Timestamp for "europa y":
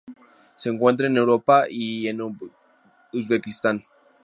1.17-2.07